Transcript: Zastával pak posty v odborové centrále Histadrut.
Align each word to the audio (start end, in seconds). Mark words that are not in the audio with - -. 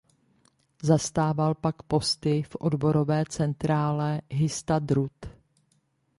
Zastával 0.83 1.53
pak 1.53 1.83
posty 1.83 2.43
v 2.43 2.55
odborové 2.59 3.23
centrále 3.29 4.21
Histadrut. 4.31 5.25